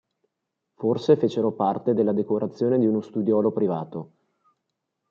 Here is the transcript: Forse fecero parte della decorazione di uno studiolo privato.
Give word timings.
Forse 0.77 1.15
fecero 1.15 1.51
parte 1.51 1.93
della 1.93 2.11
decorazione 2.11 2.79
di 2.79 2.87
uno 2.87 3.01
studiolo 3.01 3.51
privato. 3.51 4.11